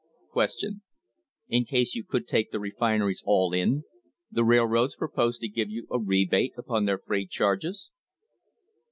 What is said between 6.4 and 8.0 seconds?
upon their freight charges